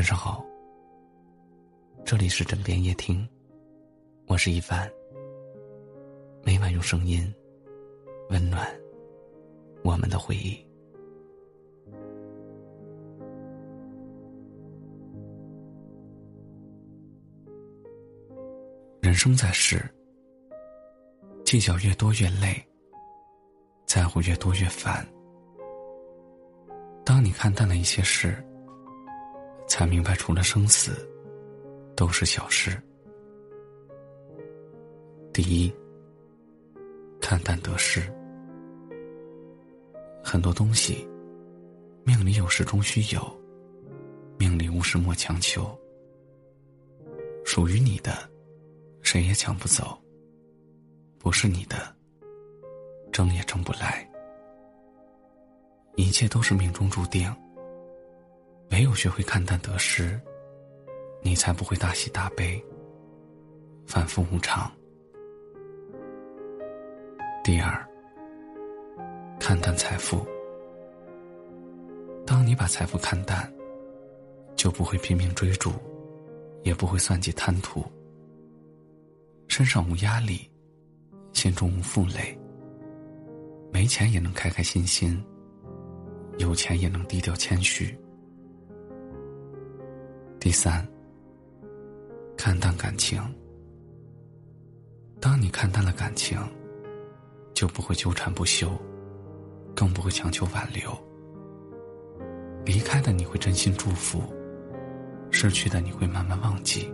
[0.00, 0.42] 晚上好，
[2.06, 3.28] 这里是枕边夜听，
[4.28, 4.90] 我是一凡。
[6.42, 7.30] 每晚用声音
[8.30, 8.66] 温暖
[9.84, 10.58] 我们的回忆。
[19.02, 19.84] 人生在世，
[21.44, 22.66] 计较越多越累，
[23.84, 25.06] 在乎越多越烦。
[27.04, 28.42] 当你看淡了一些事，
[29.80, 30.92] 才明白，除了生死，
[31.96, 32.78] 都是小事。
[35.32, 35.72] 第一，
[37.18, 38.02] 看淡得失。
[40.22, 41.08] 很多东西，
[42.04, 43.22] 命里有时终须有，
[44.36, 45.74] 命里无时莫强求。
[47.46, 48.30] 属于你的，
[49.00, 49.98] 谁也抢不走；
[51.18, 51.96] 不是你的，
[53.10, 54.06] 争也争不来。
[55.96, 57.34] 一切都是命中注定。
[58.70, 60.18] 唯有学会看淡得失，
[61.22, 62.62] 你才不会大喜大悲，
[63.84, 64.70] 反复无常。
[67.42, 67.88] 第二，
[69.40, 70.24] 看淡财富。
[72.24, 73.52] 当你把财富看淡，
[74.54, 75.72] 就不会拼命追逐，
[76.62, 77.84] 也不会算计贪图，
[79.48, 80.48] 身上无压力，
[81.32, 82.38] 心中无负累，
[83.72, 85.20] 没钱也能开开心心。
[86.38, 87.98] 有钱也能低调谦虚。
[90.40, 90.88] 第三，
[92.34, 93.22] 看淡感情。
[95.20, 96.40] 当你看淡了感情，
[97.52, 98.72] 就不会纠缠不休，
[99.76, 100.90] 更不会强求挽留。
[102.64, 104.22] 离开的你会真心祝福，
[105.30, 106.90] 失去的你会慢慢忘记。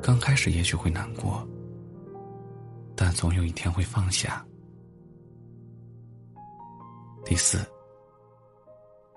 [0.00, 1.44] 刚开始也许会难过，
[2.94, 4.46] 但总有一天会放下。
[7.24, 7.58] 第四，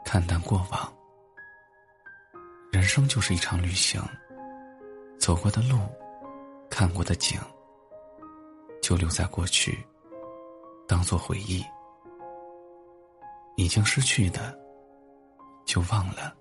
[0.03, 0.96] 看淡过往。
[2.71, 4.01] 人生就是一场旅行，
[5.19, 5.79] 走过的路，
[6.69, 7.39] 看过的景，
[8.81, 9.85] 就留在过去，
[10.87, 11.63] 当做回忆。
[13.55, 14.55] 已经失去的，
[15.65, 16.31] 就忘了；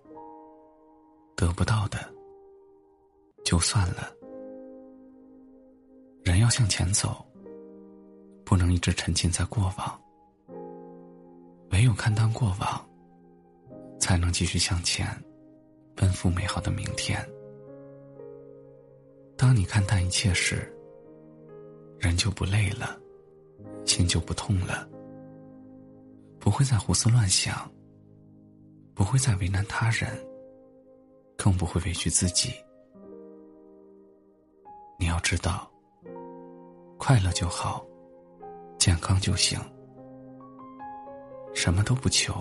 [1.35, 1.99] 得不到的，
[3.45, 4.13] 就算了。
[6.23, 7.25] 人要向前走，
[8.45, 10.01] 不能一直沉浸在过往。
[11.71, 12.87] 唯有看淡过往，
[13.99, 15.07] 才能继续向前，
[15.97, 17.19] 奔赴美好的明天。
[19.37, 20.73] 当你看淡一切时，
[21.99, 22.99] 人就不累了，
[23.85, 24.87] 心就不痛了，
[26.39, 27.69] 不会再胡思乱想，
[28.95, 30.09] 不会再为难他人，
[31.37, 32.53] 更不会委屈自己。
[34.99, 35.71] 你要知道，
[36.99, 37.85] 快乐就好，
[38.79, 39.59] 健康就行。
[41.55, 42.35] 什么都不求，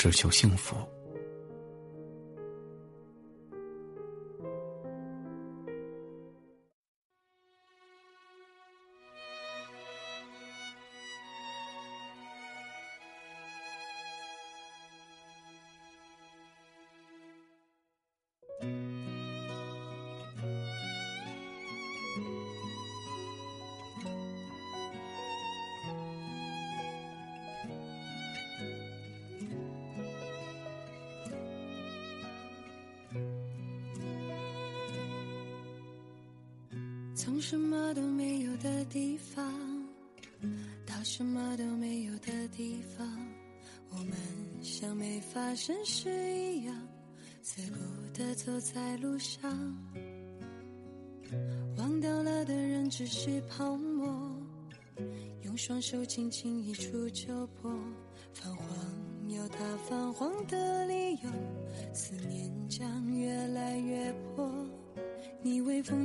[0.00, 0.74] 只求幸福。
[37.22, 39.44] 从什么都没有的地方，
[40.86, 43.06] 到什么都没有的地方，
[43.90, 44.16] 我们
[44.62, 46.74] 像没发生事一样，
[47.42, 47.78] 自顾
[48.14, 49.50] 地走在路上。
[51.76, 54.34] 忘掉了的人只是泡沫，
[55.44, 57.70] 用双手轻轻一触就破。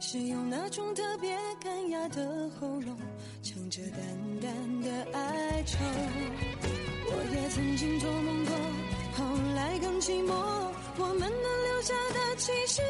[0.00, 2.96] 是用那种特别干哑的喉咙，
[3.42, 4.00] 唱着淡
[4.40, 5.78] 淡的哀愁。
[7.06, 8.54] 我也曾经做梦过，
[9.16, 9.24] 后
[9.54, 10.32] 来更寂寞，
[10.98, 12.81] 我们能留下的其实